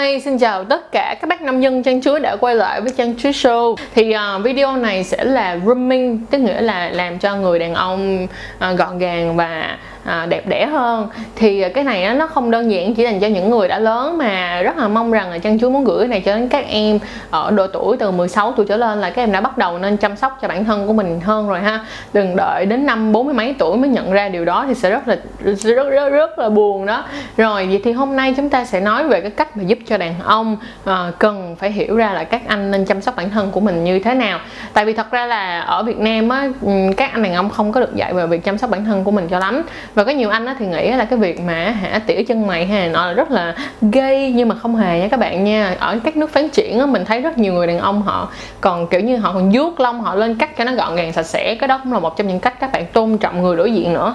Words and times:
Hi, 0.00 0.20
xin 0.20 0.38
chào 0.38 0.64
tất 0.64 0.92
cả 0.92 1.16
các 1.20 1.28
bác 1.28 1.42
nông 1.42 1.62
dân 1.62 1.82
trang 1.82 2.02
chuối 2.02 2.20
đã 2.20 2.36
quay 2.36 2.54
lại 2.54 2.80
với 2.80 2.92
trang 2.96 3.16
chuối 3.16 3.32
show. 3.32 3.76
Thì 3.94 4.14
uh, 4.36 4.44
video 4.44 4.76
này 4.76 5.04
sẽ 5.04 5.24
là 5.24 5.54
grooming, 5.56 6.26
tức 6.30 6.38
nghĩa 6.38 6.60
là 6.60 6.90
làm 6.90 7.18
cho 7.18 7.36
người 7.36 7.58
đàn 7.58 7.74
ông 7.74 8.24
uh, 8.24 8.78
gọn 8.78 8.98
gàng 8.98 9.36
và 9.36 9.78
à, 10.04 10.26
đẹp 10.26 10.46
đẽ 10.46 10.66
hơn. 10.66 11.08
Thì 11.36 11.68
cái 11.68 11.84
này 11.84 12.14
nó 12.14 12.26
không 12.26 12.50
đơn 12.50 12.70
giản 12.70 12.94
chỉ 12.94 13.02
dành 13.02 13.20
cho 13.20 13.26
những 13.26 13.50
người 13.50 13.68
đã 13.68 13.78
lớn 13.78 14.18
mà 14.18 14.62
rất 14.62 14.76
là 14.76 14.88
mong 14.88 15.10
rằng 15.10 15.30
là 15.30 15.38
chân 15.38 15.58
chú 15.58 15.70
muốn 15.70 15.84
gửi 15.84 15.98
cái 15.98 16.08
này 16.08 16.20
cho 16.20 16.34
đến 16.34 16.48
các 16.48 16.64
em 16.68 16.98
ở 17.30 17.50
độ 17.50 17.66
tuổi 17.66 17.96
từ 17.96 18.10
16 18.10 18.52
tuổi 18.56 18.66
trở 18.68 18.76
lên 18.76 19.00
là 19.00 19.10
các 19.10 19.22
em 19.22 19.32
đã 19.32 19.40
bắt 19.40 19.58
đầu 19.58 19.78
nên 19.78 19.96
chăm 19.96 20.16
sóc 20.16 20.38
cho 20.42 20.48
bản 20.48 20.64
thân 20.64 20.86
của 20.86 20.92
mình 20.92 21.20
hơn 21.20 21.48
rồi 21.48 21.60
ha. 21.60 21.80
Đừng 22.12 22.36
đợi 22.36 22.66
đến 22.66 22.86
năm 22.86 23.12
bốn 23.12 23.24
mươi 23.24 23.34
mấy 23.34 23.54
tuổi 23.58 23.76
mới 23.76 23.88
nhận 23.88 24.12
ra 24.12 24.28
điều 24.28 24.44
đó 24.44 24.64
thì 24.68 24.74
sẽ 24.74 24.90
rất 24.90 25.08
là 25.08 25.16
rất 25.62 25.88
rất 25.90 26.08
rất 26.08 26.38
là 26.38 26.48
buồn 26.48 26.86
đó. 26.86 27.04
Rồi 27.36 27.66
vậy 27.66 27.80
thì 27.84 27.92
hôm 27.92 28.16
nay 28.16 28.34
chúng 28.36 28.50
ta 28.50 28.64
sẽ 28.64 28.80
nói 28.80 29.08
về 29.08 29.20
cái 29.20 29.30
cách 29.30 29.56
mà 29.56 29.62
giúp 29.62 29.78
cho 29.86 29.98
đàn 29.98 30.14
ông 30.24 30.56
à, 30.84 31.12
cần 31.18 31.56
phải 31.58 31.72
hiểu 31.72 31.96
ra 31.96 32.12
là 32.12 32.24
các 32.24 32.42
anh 32.46 32.70
nên 32.70 32.84
chăm 32.84 33.00
sóc 33.00 33.16
bản 33.16 33.30
thân 33.30 33.50
của 33.50 33.60
mình 33.60 33.84
như 33.84 33.98
thế 33.98 34.14
nào. 34.14 34.38
Tại 34.72 34.84
vì 34.84 34.92
thật 34.92 35.10
ra 35.10 35.26
là 35.26 35.60
ở 35.60 35.82
Việt 35.82 35.98
Nam 35.98 36.28
á 36.28 36.48
các 36.96 37.12
anh 37.12 37.22
đàn 37.22 37.34
ông 37.34 37.50
không 37.50 37.72
có 37.72 37.80
được 37.80 37.94
dạy 37.94 38.14
về 38.14 38.26
việc 38.26 38.44
chăm 38.44 38.58
sóc 38.58 38.70
bản 38.70 38.84
thân 38.84 39.04
của 39.04 39.10
mình 39.10 39.28
cho 39.28 39.38
lắm 39.38 39.62
và 39.94 40.04
có 40.04 40.10
nhiều 40.10 40.30
anh 40.30 40.46
á 40.46 40.56
thì 40.58 40.66
nghĩ 40.66 40.90
là 40.90 41.04
cái 41.04 41.18
việc 41.18 41.40
mà 41.40 41.70
hả, 41.70 41.98
tỉa 42.06 42.22
chân 42.22 42.46
mày 42.46 42.66
hay 42.66 42.88
nọ 42.88 43.06
là 43.06 43.12
rất 43.12 43.30
là 43.30 43.54
gay. 43.82 44.32
Nhưng 44.36 44.48
mà 44.48 44.54
không 44.54 44.76
hề 44.76 45.00
nha 45.00 45.08
các 45.08 45.20
bạn 45.20 45.44
nha. 45.44 45.76
Ở 45.78 45.98
các 46.04 46.16
nước 46.16 46.30
phát 46.32 46.52
triển 46.52 46.78
á, 46.78 46.86
mình 46.86 47.04
thấy 47.04 47.20
rất 47.20 47.38
nhiều 47.38 47.52
người 47.52 47.66
đàn 47.66 47.78
ông 47.78 48.02
họ 48.02 48.28
còn, 48.60 48.86
kiểu 48.86 49.00
như, 49.00 49.16
họ 49.16 49.32
còn 49.32 49.50
vuốt 49.52 49.80
lông, 49.80 50.00
họ 50.00 50.14
lên 50.14 50.34
cắt 50.38 50.56
cho 50.58 50.64
nó 50.64 50.72
gọn 50.72 50.96
gàng, 50.96 51.12
sạch 51.12 51.22
sẽ. 51.22 51.54
Cái 51.54 51.68
đó 51.68 51.80
cũng 51.82 51.92
là 51.92 51.98
một 51.98 52.16
trong 52.16 52.28
những 52.28 52.40
cách 52.40 52.60
các 52.60 52.72
bạn 52.72 52.86
tôn 52.92 53.18
trọng 53.18 53.42
người 53.42 53.56
đối 53.56 53.72
diện 53.72 53.92
nữa. 53.92 54.14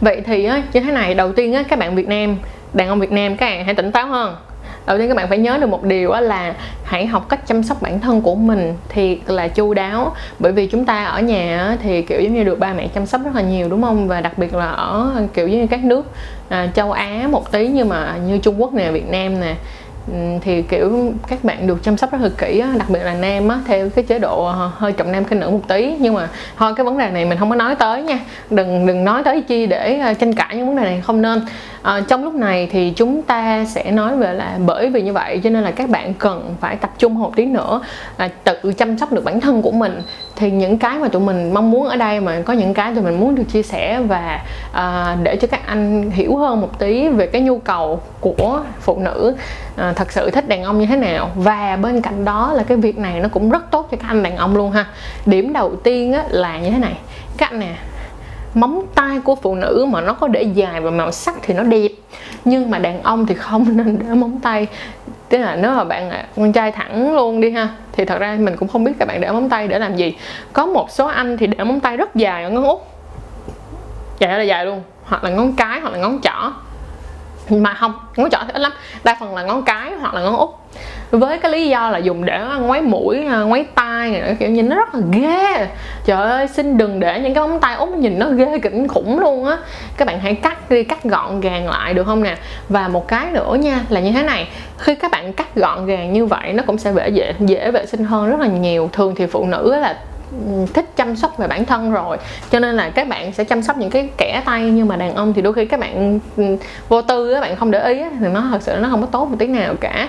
Vậy 0.00 0.22
thì 0.26 0.44
á, 0.44 0.62
như 0.72 0.80
thế 0.80 0.92
này, 0.92 1.14
đầu 1.14 1.32
tiên 1.32 1.54
á, 1.54 1.62
các 1.62 1.78
bạn 1.78 1.94
Việt 1.94 2.08
Nam, 2.08 2.36
đàn 2.72 2.88
ông 2.88 3.00
Việt 3.00 3.12
Nam 3.12 3.36
các 3.36 3.46
bạn 3.46 3.64
hãy 3.64 3.74
tỉnh 3.74 3.92
táo 3.92 4.06
hơn 4.06 4.36
đầu 4.90 4.98
tiên 4.98 5.08
các 5.08 5.14
bạn 5.14 5.28
phải 5.28 5.38
nhớ 5.38 5.58
được 5.58 5.66
một 5.66 5.84
điều 5.84 6.12
là 6.12 6.54
hãy 6.84 7.06
học 7.06 7.28
cách 7.28 7.46
chăm 7.46 7.62
sóc 7.62 7.82
bản 7.82 8.00
thân 8.00 8.22
của 8.22 8.34
mình 8.34 8.74
thiệt 8.88 9.18
là 9.26 9.48
chu 9.48 9.74
đáo. 9.74 10.12
Bởi 10.38 10.52
vì 10.52 10.66
chúng 10.66 10.84
ta 10.84 11.04
ở 11.04 11.20
nhà 11.20 11.76
thì 11.82 12.02
kiểu 12.02 12.20
giống 12.20 12.34
như 12.34 12.44
được 12.44 12.58
ba 12.58 12.72
mẹ 12.72 12.88
chăm 12.88 13.06
sóc 13.06 13.20
rất 13.24 13.34
là 13.34 13.42
nhiều 13.42 13.68
đúng 13.68 13.82
không? 13.82 14.08
Và 14.08 14.20
đặc 14.20 14.38
biệt 14.38 14.54
là 14.54 14.66
ở 14.66 15.12
kiểu 15.34 15.48
giống 15.48 15.60
như 15.60 15.66
các 15.66 15.84
nước 15.84 16.06
à, 16.48 16.68
châu 16.74 16.92
Á 16.92 17.28
một 17.30 17.52
tí 17.52 17.68
nhưng 17.68 17.88
mà 17.88 18.16
như 18.26 18.38
Trung 18.38 18.60
Quốc 18.60 18.74
nè 18.74 18.90
Việt 18.90 19.08
Nam 19.10 19.40
nè 19.40 19.54
Ừ, 20.12 20.16
thì 20.40 20.62
kiểu 20.62 21.12
các 21.28 21.44
bạn 21.44 21.66
được 21.66 21.82
chăm 21.82 21.96
sóc 21.96 22.12
rất 22.12 22.20
là 22.20 22.28
kỹ 22.38 22.58
á, 22.58 22.68
đặc 22.78 22.90
biệt 22.90 23.00
là 23.02 23.14
nam 23.14 23.48
á 23.48 23.60
theo 23.66 23.88
cái 23.88 24.04
chế 24.04 24.18
độ 24.18 24.44
ờ, 24.44 24.70
hơi 24.74 24.92
trọng 24.92 25.12
nam 25.12 25.24
khinh 25.24 25.40
nữ 25.40 25.50
một 25.50 25.60
tí. 25.68 25.94
Nhưng 26.00 26.14
mà 26.14 26.28
thôi 26.56 26.72
cái 26.76 26.84
vấn 26.84 26.98
đề 26.98 27.10
này 27.10 27.24
mình 27.24 27.38
không 27.38 27.50
có 27.50 27.56
nói 27.56 27.74
tới 27.74 28.02
nha. 28.02 28.18
Đừng 28.50 28.86
đừng 28.86 29.04
nói 29.04 29.22
tới 29.24 29.40
chi 29.40 29.66
để 29.66 29.98
ờ, 29.98 30.14
tranh 30.14 30.34
cãi 30.34 30.56
những 30.56 30.66
vấn 30.66 30.76
đề 30.76 30.82
này 30.82 31.00
không 31.00 31.22
nên. 31.22 31.40
À, 31.82 32.00
trong 32.08 32.24
lúc 32.24 32.34
này 32.34 32.68
thì 32.72 32.92
chúng 32.96 33.22
ta 33.22 33.64
sẽ 33.64 33.90
nói 33.90 34.16
về 34.16 34.34
là 34.34 34.58
bởi 34.66 34.90
vì 34.90 35.02
như 35.02 35.12
vậy 35.12 35.40
cho 35.44 35.50
nên 35.50 35.62
là 35.62 35.70
các 35.70 35.88
bạn 35.90 36.14
cần 36.14 36.54
phải 36.60 36.76
tập 36.76 36.90
trung 36.98 37.14
một 37.14 37.32
tí 37.36 37.44
nữa 37.46 37.80
là 38.18 38.28
tự 38.44 38.72
chăm 38.72 38.98
sóc 38.98 39.12
được 39.12 39.24
bản 39.24 39.40
thân 39.40 39.62
của 39.62 39.70
mình 39.70 40.02
thì 40.40 40.50
những 40.50 40.78
cái 40.78 40.98
mà 40.98 41.08
tụi 41.08 41.22
mình 41.22 41.54
mong 41.54 41.70
muốn 41.70 41.88
ở 41.88 41.96
đây 41.96 42.20
mà 42.20 42.42
có 42.44 42.52
những 42.52 42.74
cái 42.74 42.94
tụi 42.94 43.04
mình 43.04 43.20
muốn 43.20 43.34
được 43.34 43.42
chia 43.52 43.62
sẻ 43.62 44.00
và 44.08 44.42
à, 44.72 45.16
để 45.22 45.36
cho 45.36 45.48
các 45.48 45.66
anh 45.66 46.10
hiểu 46.10 46.36
hơn 46.36 46.60
một 46.60 46.78
tí 46.78 47.08
về 47.08 47.26
cái 47.26 47.42
nhu 47.42 47.58
cầu 47.58 48.00
của 48.20 48.60
phụ 48.80 48.98
nữ 48.98 49.36
à, 49.76 49.92
thật 49.96 50.12
sự 50.12 50.30
thích 50.30 50.48
đàn 50.48 50.62
ông 50.62 50.78
như 50.78 50.86
thế 50.86 50.96
nào. 50.96 51.30
Và 51.34 51.76
bên 51.76 52.02
cạnh 52.02 52.24
đó 52.24 52.52
là 52.52 52.62
cái 52.62 52.76
việc 52.76 52.98
này 52.98 53.20
nó 53.20 53.28
cũng 53.28 53.50
rất 53.50 53.70
tốt 53.70 53.88
cho 53.90 53.96
các 53.96 54.08
anh 54.08 54.22
đàn 54.22 54.36
ông 54.36 54.56
luôn 54.56 54.70
ha. 54.70 54.86
Điểm 55.26 55.52
đầu 55.52 55.76
tiên 55.76 56.12
á, 56.12 56.24
là 56.28 56.58
như 56.58 56.70
thế 56.70 56.78
này. 56.78 56.94
Các 57.36 57.50
anh 57.50 57.60
nè 57.60 57.74
móng 58.54 58.82
tay 58.94 59.20
của 59.24 59.34
phụ 59.34 59.54
nữ 59.54 59.86
mà 59.88 60.00
nó 60.00 60.12
có 60.12 60.28
để 60.28 60.42
dài 60.42 60.80
và 60.80 60.90
màu 60.90 61.12
sắc 61.12 61.34
thì 61.42 61.54
nó 61.54 61.62
đẹp 61.62 61.88
nhưng 62.44 62.70
mà 62.70 62.78
đàn 62.78 63.02
ông 63.02 63.26
thì 63.26 63.34
không 63.34 63.66
nên 63.76 63.98
để 63.98 64.14
móng 64.14 64.40
tay 64.42 64.66
tức 65.30 65.38
là 65.38 65.56
nếu 65.56 65.70
mà 65.70 65.84
bạn 65.84 66.08
là 66.08 66.24
con 66.36 66.52
trai 66.52 66.72
thẳng 66.72 67.14
luôn 67.14 67.40
đi 67.40 67.50
ha, 67.50 67.68
thì 67.92 68.04
thật 68.04 68.18
ra 68.18 68.36
mình 68.40 68.56
cũng 68.56 68.68
không 68.68 68.84
biết 68.84 68.92
các 68.98 69.08
bạn 69.08 69.20
để 69.20 69.32
móng 69.32 69.48
tay 69.48 69.68
để 69.68 69.78
làm 69.78 69.96
gì. 69.96 70.16
Có 70.52 70.66
một 70.66 70.90
số 70.90 71.06
anh 71.06 71.36
thì 71.36 71.46
để 71.46 71.64
móng 71.64 71.80
tay 71.80 71.96
rất 71.96 72.14
dài 72.14 72.44
ở 72.44 72.50
ngón 72.50 72.64
út. 72.64 72.78
Dài 74.18 74.38
là 74.38 74.42
dài 74.42 74.66
luôn, 74.66 74.82
hoặc 75.04 75.24
là 75.24 75.30
ngón 75.30 75.52
cái, 75.52 75.80
hoặc 75.80 75.92
là 75.92 75.98
ngón 75.98 76.18
trỏ. 76.22 76.52
Mà 77.50 77.74
không, 77.74 77.94
ngón 78.16 78.30
trỏ 78.30 78.38
thì 78.46 78.52
ít 78.52 78.60
lắm, 78.60 78.72
đa 79.04 79.16
phần 79.20 79.34
là 79.34 79.42
ngón 79.42 79.62
cái 79.62 79.92
hoặc 80.00 80.14
là 80.14 80.20
ngón 80.20 80.36
út. 80.36 80.48
Với 81.10 81.38
cái 81.38 81.52
lý 81.52 81.68
do 81.68 81.90
là 81.90 81.98
dùng 81.98 82.24
để 82.24 82.44
ngoáy 82.60 82.82
mũi 82.82 83.26
à, 83.30 83.38
ngoáy 83.38 83.64
tay 83.74 83.89
tay 84.00 84.10
này 84.10 84.36
kiểu 84.38 84.50
nhìn 84.50 84.68
nó 84.68 84.76
rất 84.76 84.94
là 84.94 85.00
ghê. 85.12 85.66
Trời 86.04 86.22
ơi, 86.30 86.48
xin 86.48 86.78
đừng 86.78 87.00
để 87.00 87.20
những 87.20 87.34
cái 87.34 87.48
móng 87.48 87.60
tay 87.60 87.74
út 87.74 87.88
nhìn 87.88 88.18
nó 88.18 88.28
ghê 88.28 88.58
kinh 88.62 88.88
khủng 88.88 89.18
luôn 89.18 89.44
á. 89.44 89.58
Các 89.96 90.04
bạn 90.04 90.20
hãy 90.20 90.34
cắt 90.34 90.70
đi, 90.70 90.84
cắt 90.84 91.04
gọn 91.04 91.40
gàng 91.40 91.68
lại 91.68 91.94
được 91.94 92.04
không 92.04 92.22
nè? 92.22 92.36
Và 92.68 92.88
một 92.88 93.08
cái 93.08 93.26
nữa 93.32 93.56
nha, 93.60 93.80
là 93.88 94.00
như 94.00 94.12
thế 94.12 94.22
này. 94.22 94.48
Khi 94.78 94.94
các 94.94 95.10
bạn 95.10 95.32
cắt 95.32 95.54
gọn 95.54 95.86
gàng 95.86 96.12
như 96.12 96.26
vậy, 96.26 96.52
nó 96.52 96.62
cũng 96.66 96.78
sẽ 96.78 96.92
dễ 96.92 97.08
dễ 97.08 97.34
dễ 97.40 97.70
vệ 97.70 97.86
sinh 97.86 98.04
hơn 98.04 98.30
rất 98.30 98.40
là 98.40 98.46
nhiều. 98.46 98.90
Thường 98.92 99.14
thì 99.16 99.26
phụ 99.26 99.46
nữ 99.46 99.76
là 99.76 99.98
thích 100.74 100.84
chăm 100.96 101.16
sóc 101.16 101.38
về 101.38 101.46
bản 101.46 101.64
thân 101.64 101.92
rồi. 101.92 102.16
Cho 102.50 102.58
nên 102.58 102.76
là 102.76 102.90
các 102.90 103.08
bạn 103.08 103.32
sẽ 103.32 103.44
chăm 103.44 103.62
sóc 103.62 103.76
những 103.76 103.90
cái 103.90 104.08
kẻ 104.16 104.42
tay 104.44 104.62
nhưng 104.62 104.88
mà 104.88 104.96
đàn 104.96 105.14
ông 105.14 105.32
thì 105.32 105.42
đôi 105.42 105.52
khi 105.52 105.64
các 105.64 105.80
bạn 105.80 106.20
vô 106.88 107.02
tư 107.02 107.32
các 107.34 107.40
bạn 107.40 107.56
không 107.56 107.70
để 107.70 107.88
ý 107.88 108.02
thì 108.20 108.26
nó 108.32 108.44
thật 108.50 108.62
sự 108.62 108.76
nó 108.80 108.88
không 108.90 109.00
có 109.00 109.06
tốt 109.06 109.28
một 109.28 109.36
tí 109.38 109.46
nào 109.46 109.74
cả 109.80 110.08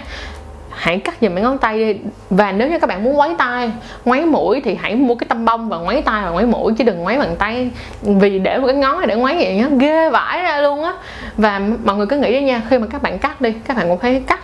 hãy 0.72 1.00
cắt 1.00 1.16
dùm 1.22 1.34
mấy 1.34 1.44
ngón 1.44 1.58
tay 1.58 1.80
đi. 1.80 2.00
Và 2.30 2.52
nếu 2.52 2.70
như 2.70 2.80
các 2.80 2.88
bạn 2.88 3.04
muốn 3.04 3.14
ngoáy 3.14 3.36
tay 3.38 3.72
ngoáy 4.06 4.26
mũi 4.26 4.62
thì 4.66 4.76
hãy 4.76 4.96
mua 4.96 5.16
cái 5.16 5.28
tăm 5.28 5.46
bông 5.46 5.70
và 5.70 5.78
ngoáy 5.78 6.02
tay 6.02 6.24
và 6.24 6.30
ngoáy 6.30 6.46
mũi, 6.46 6.74
chứ 6.78 6.84
đừng 6.84 7.00
ngoáy 7.00 7.18
bằng 7.18 7.36
tay. 7.36 7.70
Vì 8.02 8.40
để 8.40 8.58
một 8.58 8.68
cái 8.68 8.76
ngón 8.76 8.98
này 8.98 9.08
để 9.08 9.16
ngoáy 9.16 9.36
vậy 9.36 9.56
nhá, 9.56 9.68
ghê 9.80 10.10
vãi 10.10 10.42
ra 10.42 10.58
luôn 10.58 10.84
á. 10.84 10.94
Và 11.38 11.62
mọi 11.84 11.96
người 11.96 12.06
cứ 12.06 12.18
nghĩ 12.18 12.32
đi 12.32 12.42
nha, 12.42 12.62
khi 12.70 12.78
mà 12.78 12.88
các 12.88 13.02
bạn 13.02 13.20
cắt 13.20 13.42
đi, 13.42 13.54
các 13.68 13.78
bạn 13.78 13.90
cũng 13.90 14.00
phải 14.00 14.24
cắt. 14.28 14.40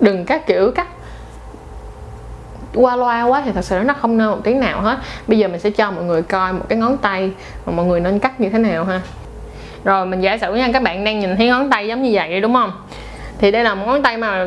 Đừng 0.00 0.24
các 0.24 0.46
kiểu 0.46 0.70
cắt 0.70 0.88
qua 2.74 2.96
loa 2.96 3.22
quá 3.22 3.42
thì 3.44 3.50
thật 3.52 3.64
sự 3.64 3.80
nó 3.84 3.94
không 3.94 4.18
nên 4.18 4.28
một 4.28 4.38
tí 4.44 4.54
nào 4.54 4.80
hết. 4.80 4.98
Bây 5.26 5.38
giờ 5.38 5.48
mình 5.48 5.60
sẽ 5.60 5.70
cho 5.70 5.90
mọi 5.90 6.04
người 6.04 6.22
coi 6.22 6.52
một 6.52 6.64
cái 6.68 6.78
ngón 6.78 6.96
tay 6.96 7.30
mà 7.66 7.72
mọi 7.72 7.86
người 7.86 8.00
nên 8.00 8.18
cắt 8.18 8.40
như 8.40 8.48
thế 8.48 8.58
nào 8.58 8.84
ha. 8.84 9.00
Rồi 9.84 10.06
mình 10.06 10.20
giả 10.20 10.38
sử 10.38 10.54
nha, 10.54 10.68
các 10.72 10.82
bạn 10.82 11.04
đang 11.04 11.20
nhìn 11.20 11.36
thấy 11.36 11.48
ngón 11.48 11.70
tay 11.70 11.88
giống 11.88 12.02
như 12.02 12.10
vậy 12.12 12.40
đúng 12.40 12.54
không? 12.54 12.72
Thì 13.38 13.50
đây 13.50 13.64
là 13.64 13.74
một 13.74 13.86
ngón 13.86 14.02
tay 14.02 14.16
mà 14.16 14.46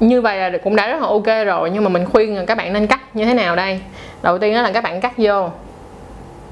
như 0.00 0.20
vậy 0.20 0.50
là 0.50 0.58
cũng 0.58 0.76
đã 0.76 0.88
rất 0.88 1.00
là 1.00 1.08
ok 1.08 1.46
rồi, 1.46 1.70
nhưng 1.70 1.84
mà 1.84 1.90
mình 1.90 2.04
khuyên 2.04 2.36
là 2.36 2.44
các 2.44 2.58
bạn 2.58 2.72
nên 2.72 2.86
cắt 2.86 3.00
như 3.16 3.24
thế 3.24 3.34
nào 3.34 3.56
đây? 3.56 3.80
Đầu 4.22 4.38
tiên 4.38 4.54
đó 4.54 4.62
là 4.62 4.72
các 4.72 4.84
bạn 4.84 5.00
cắt 5.00 5.12
vô. 5.16 5.48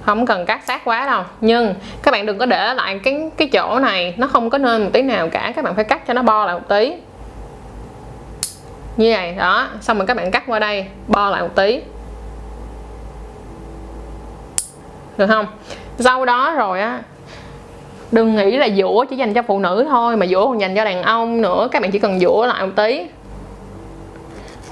Không 0.03 0.27
cần 0.27 0.47
cắt 0.47 0.61
sát 0.67 0.85
quá 0.85 1.07
đâu. 1.07 1.23
Nhưng 1.41 1.75
các 2.03 2.11
bạn 2.11 2.27
đừng 2.27 2.39
có 2.39 2.47
để 2.47 2.75
lại 2.75 3.01
cái 3.05 3.31
cái 3.37 3.49
chỗ 3.49 3.79
này, 3.79 4.15
nó 4.17 4.27
không 4.27 4.51
có 4.51 4.59
nên 4.59 4.83
một 4.85 4.91
tí 4.93 5.03
nào 5.03 5.29
cả, 5.29 5.53
các 5.57 5.65
bạn 5.65 5.75
phải 5.75 5.85
cắt 5.85 6.07
cho 6.07 6.15
nó 6.15 6.23
bo 6.23 6.45
lại 6.45 6.55
một 6.55 6.69
tí. 6.69 6.95
Như 8.97 9.13
vậy, 9.15 9.35
đó. 9.39 9.69
Xong 9.81 9.99
rồi 9.99 10.07
các 10.07 10.17
bạn 10.17 10.31
cắt 10.31 10.43
qua 10.47 10.59
đây, 10.59 10.87
bo 11.09 11.31
lại 11.31 11.43
một 11.43 11.55
tí. 11.55 11.81
Được 15.17 15.27
không? 15.27 15.47
Sau 15.99 16.25
đó 16.25 16.55
rồi 16.55 16.81
á, 16.81 17.01
đừng 18.13 18.37
nghĩ 18.37 18.57
là 18.57 18.69
dũa 18.69 19.05
chỉ 19.05 19.17
dành 19.17 19.35
cho 19.35 19.43
phụ 19.43 19.59
nữ 19.59 19.87
thôi, 19.89 20.17
mà 20.17 20.27
dũa 20.27 20.47
còn 20.47 20.61
dành 20.61 20.77
cho 20.77 20.85
đàn 20.85 21.03
ông 21.03 21.41
nữa, 21.43 21.69
các 21.73 21.83
bạn 21.83 21.91
chỉ 21.91 21.99
cần 21.99 22.21
dũa 22.21 22.47
lại 22.47 22.67
một 22.67 22.73
tí 22.77 23.07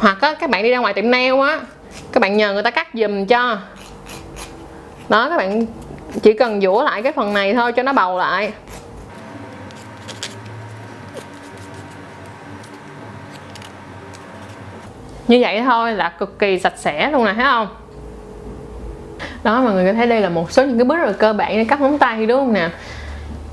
hoặc 0.01 0.21
á, 0.21 0.35
các 0.35 0.51
bạn 0.51 0.63
đi 0.63 0.71
ra 0.71 0.79
ngoài 0.79 0.95
tiệm 0.95 1.11
nail 1.11 1.41
á 1.41 1.61
các 2.13 2.21
bạn 2.21 2.37
nhờ 2.37 2.53
người 2.53 2.63
ta 2.63 2.71
cắt 2.71 2.89
giùm 2.95 3.27
cho. 3.27 3.59
Đó 5.09 5.29
các 5.29 5.37
bạn 5.37 5.67
chỉ 6.23 6.33
cần 6.33 6.61
dũa 6.61 6.83
lại 6.83 7.03
cái 7.03 7.13
phần 7.13 7.35
này 7.35 7.55
thôi 7.55 7.73
cho 7.73 7.83
nó 7.83 7.93
bầu 7.93 8.19
lại. 8.19 8.53
Như 15.29 15.39
vậy 15.41 15.63
thôi 15.65 15.93
là 15.93 16.09
cực 16.09 16.39
kỳ 16.39 16.59
sạch 16.59 16.75
sẽ 16.77 17.11
luôn 17.11 17.25
nè 17.25 17.33
thấy 17.35 17.45
không? 17.45 17.69
Đó 19.43 19.63
mọi 19.63 19.73
người 19.73 19.87
có 19.87 19.93
thấy 19.93 20.07
đây 20.07 20.21
là 20.21 20.29
một 20.29 20.53
số 20.53 20.65
những 20.65 20.79
cái 20.79 20.85
bước 20.85 20.97
rất 20.97 21.07
là 21.07 21.13
cơ 21.13 21.33
bản 21.33 21.57
để 21.57 21.65
cắt 21.65 21.81
móng 21.81 21.99
tay 21.99 22.27
đúng 22.27 22.41
không 22.41 22.53
nè 22.53 22.69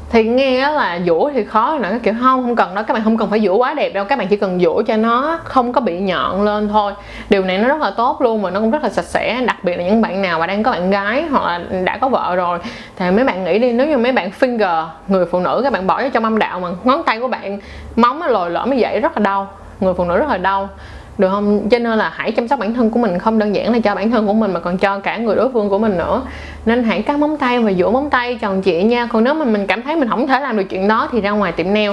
thì 0.10 0.24
nghe 0.24 0.70
là 0.70 1.00
dũa 1.06 1.32
thì 1.34 1.44
khó 1.44 1.78
nữa, 1.82 1.98
kiểu 2.04 2.14
không 2.22 2.44
không 2.44 2.56
cần 2.56 2.76
đó 2.76 2.84
các 2.84 2.94
bạn 2.94 3.04
không 3.04 3.18
cần 3.18 3.30
phải 3.30 3.40
dũa 3.40 3.56
quá 3.56 3.74
đẹp 3.74 3.90
đâu, 3.90 4.06
các 4.06 4.18
bạn 4.18 4.28
chỉ 4.28 4.38
cần 4.38 4.60
dũa 4.60 4.82
cho 4.82 4.98
nó 4.98 5.40
không 5.44 5.74
có 5.74 5.82
bị 5.82 6.00
nhọn 6.00 6.44
lên 6.44 6.70
thôi. 6.70 6.94
Điều 7.30 7.44
này 7.44 7.58
nó 7.58 7.68
rất 7.68 7.82
là 7.82 7.92
tốt 7.92 8.22
luôn 8.22 8.42
và 8.42 8.50
nó 8.50 8.60
cũng 8.60 8.72
rất 8.72 8.84
là 8.84 8.90
sạch 8.90 9.06
sẽ, 9.06 9.42
đặc 9.48 9.64
biệt 9.64 9.78
là 9.78 9.84
những 9.84 10.02
bạn 10.02 10.22
nào 10.22 10.40
mà 10.40 10.48
đang 10.48 10.64
có 10.64 10.72
bạn 10.72 10.90
gái 10.90 11.24
hoặc 11.32 11.46
là 11.46 11.60
đã 11.84 11.98
có 11.98 12.10
vợ 12.10 12.36
rồi. 12.36 12.60
Thì 12.96 13.12
mấy 13.12 13.24
bạn 13.24 13.44
nghĩ 13.44 13.60
đi, 13.60 13.72
nếu 13.72 13.88
như 13.88 13.98
mấy 13.98 14.12
bạn 14.12 14.32
finger, 14.40 14.86
người 15.08 15.26
phụ 15.26 15.40
nữ, 15.40 15.62
các 15.64 15.74
bạn 15.74 15.88
bỏ 15.88 16.02
vô 16.02 16.10
trong 16.14 16.24
âm 16.24 16.40
đạo 16.40 16.60
mà 16.60 16.70
ngón 16.84 17.04
tay 17.04 17.20
của 17.20 17.28
bạn 17.28 17.60
móng 17.96 18.20
nó 18.20 18.28
lồi 18.28 18.50
lõm 18.50 18.70
như 18.70 18.78
vậy 18.80 19.00
rất 19.00 19.18
là 19.18 19.24
đau, 19.24 19.50
người 19.80 19.94
phụ 19.94 20.06
nữ 20.06 20.18
rất 20.18 20.30
là 20.30 20.38
đau 20.38 20.70
được 21.18 21.30
không? 21.30 21.70
Cho 21.70 21.80
nên 21.80 21.98
là 21.98 22.12
hãy 22.16 22.32
chăm 22.32 22.48
sóc 22.48 22.60
bản 22.60 22.74
thân 22.74 22.90
của 22.90 23.00
mình, 23.00 23.20
không 23.20 23.40
đơn 23.40 23.56
giản 23.56 23.74
là 23.74 23.80
cho 23.80 23.96
bản 23.96 24.12
thân 24.12 24.28
của 24.28 24.34
mình 24.34 24.54
mà 24.54 24.60
còn 24.60 24.78
cho 24.78 25.00
cả 25.00 25.18
người 25.18 25.36
đối 25.36 25.52
phương 25.52 25.70
của 25.70 25.78
mình 25.78 25.98
nữa. 25.98 26.22
Nên 26.66 26.84
hãy 26.84 27.02
cắt 27.02 27.20
móng 27.20 27.38
tay 27.38 27.60
và 27.60 27.72
dũa 27.74 27.92
móng 27.92 28.10
tay, 28.10 28.38
tròn 28.42 28.62
trịa 28.66 28.82
nha. 28.82 29.08
Còn 29.12 29.24
nếu 29.24 29.34
mà 29.34 29.46
mình 29.46 29.68
cảm 29.68 29.82
thấy 29.82 29.96
mình 29.96 30.10
không 30.10 30.28
thể 30.28 30.40
làm 30.40 30.58
được 30.58 30.64
chuyện 30.70 30.88
đó 30.88 31.10
thì 31.12 31.22
ra 31.22 31.32
ngoài 31.32 31.52
tiệm 31.52 31.74
nail. 31.74 31.92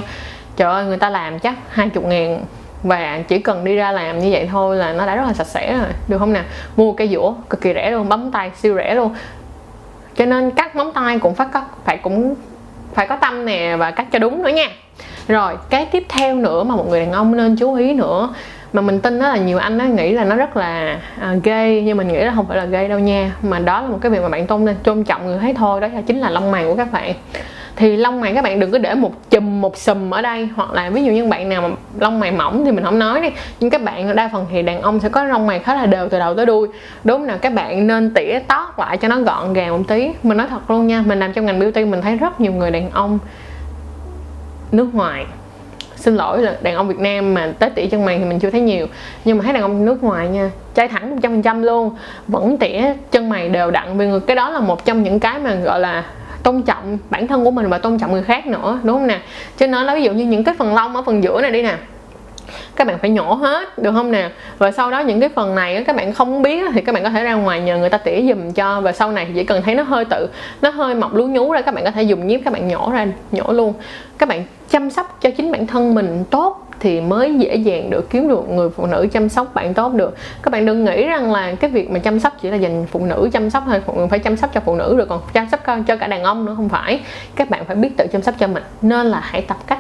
Trời 0.57 0.73
ơi, 0.73 0.85
người 0.85 0.97
ta 0.97 1.11
làm 1.11 1.39
chắc 1.39 1.55
hai 1.69 1.89
chục 1.89 2.05
ngàn 2.05 2.45
và 2.83 3.21
chỉ 3.29 3.39
cần 3.39 3.65
đi 3.65 3.75
ra 3.75 3.93
làm 3.93 4.19
như 4.19 4.29
vậy 4.33 4.49
thôi 4.53 4.77
là 4.77 4.93
nó 4.93 5.07
đã 5.07 5.17
rất 5.17 5.23
là 5.27 5.33
sạch 5.33 5.47
sẽ 5.47 5.79
rồi. 5.79 5.89
Được 6.09 6.19
không 6.19 6.33
nè? 6.33 6.43
Mua 6.77 6.93
cây 6.93 7.09
dũa 7.09 7.35
cực 7.51 7.61
kỳ 7.61 7.75
rẻ 7.75 7.91
luôn, 7.91 8.09
bấm 8.09 8.31
tay, 8.31 8.51
siêu 8.57 8.77
rẻ 8.77 8.95
luôn. 8.95 9.15
Cho 10.17 10.25
nên 10.25 10.51
cắt 10.51 10.77
móng 10.77 10.93
tay 10.93 11.19
cũng 11.19 11.35
phải 11.35 11.47
có, 11.53 11.63
phải 11.85 11.97
cũng 11.97 12.35
phải 12.95 13.07
có 13.07 13.17
tâm 13.17 13.45
nè 13.45 13.77
và 13.77 13.91
cắt 13.91 14.07
cho 14.13 14.19
đúng 14.19 14.43
nữa 14.43 14.51
nha. 14.51 14.69
Rồi, 15.29 15.55
cái 15.71 15.87
tiếp 15.87 16.05
theo 16.09 16.35
nữa 16.35 16.65
mà 16.65 16.77
một 16.77 16.89
người 16.89 17.01
đàn 17.01 17.13
ông 17.13 17.37
nên 17.37 17.57
chú 17.57 17.75
ý 17.75 17.93
nữa 17.95 18.29
mà 18.75 18.83
mình 18.83 19.01
tin 19.01 19.19
đó 19.19 19.29
là 19.29 19.37
nhiều 19.37 19.59
anh 19.59 19.79
nó 19.79 19.85
nghĩ 19.85 20.13
là 20.13 20.25
nó 20.25 20.37
rất 20.37 20.57
là 20.57 20.99
à, 21.21 21.35
gay 21.43 21.83
nhưng 21.87 21.97
mình 21.97 22.09
nghĩ 22.09 22.19
là 22.19 22.33
không 22.35 22.47
phải 22.49 22.57
là 22.57 22.65
gay 22.65 22.89
đâu 22.89 22.99
nha. 22.99 23.33
Mà 23.43 23.59
đó 23.59 23.81
là 23.81 23.89
một 23.89 23.99
cái 24.01 24.11
việc 24.11 24.23
mà 24.23 24.29
bạn 24.29 24.47
tôn 24.47 24.65
nên 24.65 24.77
tôn 24.83 25.05
trọng 25.05 25.27
người 25.27 25.39
thấy 25.39 25.55
thôi 25.55 25.81
đó 25.81 25.89
là 25.95 26.01
chính 26.07 26.19
là 26.19 26.31
lông 26.31 26.51
mày 26.51 26.65
của 26.65 26.75
các 26.75 26.93
bạn. 26.93 27.15
Thì 27.77 27.97
lông 27.97 28.21
mày 28.21 28.35
các 28.35 28.45
bạn 28.45 28.61
đừng 28.61 28.71
có 28.71 28.79
để 28.79 28.95
một 28.95 29.31
chùm 29.31 29.61
một 29.61 29.77
sùm 29.77 30.11
ở 30.11 30.23
đây 30.23 30.49
hoặc 30.57 30.73
là 30.73 30.91
ví 30.91 31.05
dụ 31.05 31.13
như 31.13 31.27
bạn 31.27 31.49
nào 31.49 31.63
mà 31.63 31.69
lông 31.99 32.21
mày 32.21 32.31
mỏng 32.31 32.65
thì 32.65 32.73
mình 32.73 32.85
không 32.85 32.99
nói 32.99 33.21
đi. 33.21 33.29
Nhưng 33.61 33.71
các 33.71 33.83
bạn 33.83 34.17
đa 34.17 34.31
phần 34.33 34.47
thì 34.51 34.63
đàn 34.63 34.83
ông 34.83 35.01
sẽ 35.01 35.09
có 35.09 35.25
lông 35.25 35.47
mày 35.47 35.59
khá 35.59 35.75
là 35.75 35.87
đều 35.87 36.09
từ 36.09 36.19
đầu 36.19 36.35
tới 36.35 36.47
đuôi. 36.47 36.69
Đúng 37.05 37.27
nào 37.27 37.39
các 37.41 37.55
bạn 37.55 37.87
nên 37.87 38.15
tỉa 38.15 38.39
tót 38.49 38.69
lại 38.79 38.97
cho 38.97 39.09
nó 39.09 39.19
gọn 39.19 39.53
gàng 39.53 39.71
một 39.71 39.85
tí. 39.89 40.11
Mình 40.23 40.37
nói 40.37 40.47
thật 40.51 40.71
luôn 40.71 40.87
nha 40.87 41.03
mình 41.07 41.21
làm 41.21 41.33
trong 41.33 41.47
ngành 41.47 41.59
beauty 41.59 41.85
mình 41.85 42.03
thấy 42.03 42.17
rất 42.17 42.41
nhiều 42.41 42.53
người 42.53 42.71
đàn 42.71 42.91
ông 42.91 43.19
nước 44.73 44.95
ngoài 44.95 45.27
xin 46.05 46.17
lỗi 46.17 46.43
là 46.43 46.57
đàn 46.63 46.75
ông 46.75 46.89
Việt 46.89 46.99
Nam 46.99 47.35
mà 47.35 47.53
tới 47.59 47.71
tỉa 47.71 47.87
chân 47.87 48.05
mày 48.05 48.19
thì 48.19 48.25
mình 48.25 48.39
chưa 48.39 48.51
thấy 48.51 48.61
nhiều. 48.61 48.87
Nhưng 49.25 49.39
mà 49.39 49.45
thấy 49.45 49.53
đàn 49.53 49.63
ông 49.63 49.85
nước 49.85 50.03
ngoài 50.03 50.29
nha 50.29 50.51
trai 50.75 50.89
thẳng 50.89 51.11
một 51.11 51.17
trăm 51.23 51.33
phần 51.33 51.43
trăm 51.43 51.63
luôn. 51.63 51.91
Vẫn 52.29 52.59
tỉa 52.59 52.83
chân 53.11 53.29
mày 53.29 53.49
đều 53.49 53.71
đặn 53.71 53.99
vì 53.99 54.07
cái 54.27 54.37
đó 54.37 54.51
là 54.51 54.61
một 54.61 54.85
trong 54.85 55.03
những 55.03 55.21
cái 55.21 55.39
mà, 55.39 55.55
gọi 55.55 55.81
là, 55.81 56.05
tôn 56.43 56.63
trọng 56.63 56.99
bản 57.11 57.27
thân 57.27 57.45
của 57.45 57.51
mình 57.51 57.69
và 57.69 57.79
tôn 57.79 57.99
trọng 57.99 58.13
người 58.13 58.23
khác 58.23 58.47
nữa, 58.47 58.81
đúng 58.83 58.97
không 58.97 59.07
nè? 59.07 59.19
Cho 59.57 59.67
nên 59.67 59.87
là 59.87 59.95
ví 59.95 60.03
dụ 60.03 60.13
như 60.13 60.25
những 60.25 60.45
cái 60.45 60.55
phần 60.59 60.75
lông 60.75 60.97
ở 60.97 61.03
phần 61.03 61.23
giữa 61.23 61.41
này 61.43 61.51
đi 61.51 61.63
nè 61.63 61.75
các 62.77 62.87
bạn 62.87 62.99
phải 62.99 63.11
nhổ 63.11 63.35
hết, 63.35 63.79
được 63.79 63.93
không 63.93 64.11
nè? 64.11 64.31
Và 64.59 64.71
sau 64.71 64.91
đó 64.91 65.01
những 65.01 65.21
cái 65.21 65.29
phần 65.29 65.55
này 65.55 65.85
các 65.87 65.97
bạn 65.97 66.13
không 66.13 66.43
biết 66.43 66.65
thì 66.75 66.81
các 66.81 66.95
bạn 66.95 67.03
có 67.03 67.11
thể 67.11 67.25
ra 67.25 67.35
ngoài 67.35 67.61
nhờ 67.61 67.79
người 67.79 67.91
ta 67.91 67.99
tỉa 67.99 68.23
dùm 68.29 68.53
cho. 68.53 68.81
Và 68.81 68.93
sau 68.93 69.13
này 69.13 69.27
chỉ 69.35 69.45
cần 69.45 69.63
thấy 69.63 69.75
nó 69.75 69.83
hơi 69.83 70.05
tự, 70.05 70.29
nó 70.63 70.71
hơi 70.71 70.95
mọc 70.95 71.15
lú 71.15 71.27
nhú 71.27 71.53
ra, 71.53 71.61
các 71.61 71.75
bạn 71.75 71.85
có 71.85 71.91
thể 71.91 72.03
dùng 72.03 72.27
nhíp 72.27 72.41
các 72.45 72.53
bạn 72.53 72.69
nhổ 72.69 72.91
ra, 72.91 73.07
nhổ 73.33 73.53
luôn. 73.53 73.75
Các 74.19 74.29
bạn 74.29 74.45
chăm 74.71 74.91
sóc 74.91 75.19
cho 75.21 75.31
chính 75.31 75.53
bản 75.53 75.67
thân 75.67 75.95
mình 75.95 76.25
tốt 76.31 76.61
thì 76.81 77.01
mới 77.01 77.35
dễ 77.35 77.57
dàng 77.57 77.91
được 77.91 78.11
kiếm 78.11 78.29
được 78.29 78.49
người 78.49 78.71
phụ 78.71 78.87
nữ 78.87 79.07
chăm 79.13 79.29
sóc 79.29 79.55
bạn 79.55 79.75
tốt 79.75 79.93
được. 79.93 80.17
Các 80.43 80.51
bạn 80.51 80.67
đừng 80.67 80.85
nghĩ 80.85 81.07
rằng 81.07 81.33
là 81.33 81.55
cái 81.55 81.71
việc 81.71 81.91
mà 81.91 81.99
chăm 81.99 82.21
sóc 82.21 82.33
chỉ 82.43 82.51
là 82.51 82.57
dành 82.57 82.87
phụ 82.91 83.07
nữ 83.07 83.29
chăm 83.33 83.51
sóc 83.51 83.63
thôi, 83.67 83.81
phụ 83.87 83.95
nữ 83.97 84.07
phải 84.11 84.19
chăm 84.19 84.37
sóc 84.37 84.51
cho 84.55 84.61
phụ 84.61 84.75
nữ 84.75 84.97
rồi 84.97 85.07
còn 85.07 85.21
chăm 85.33 85.49
sóc 85.51 85.61
cho 85.87 85.97
cả 85.97 86.07
đàn 86.07 86.23
ông 86.23 86.45
nữa, 86.45 86.55
không 86.57 86.69
phải. 86.69 87.01
Các 87.37 87.51
bạn 87.51 87.65
phải 87.65 87.77
biết 87.77 87.97
tự 87.97 88.07
chăm 88.13 88.23
sóc 88.23 88.35
cho 88.39 88.47
mình, 88.47 88.63
nên 88.83 89.07
là 89.07 89.21
hãy 89.23 89.43
tập 89.43 89.57
cách 89.67 89.79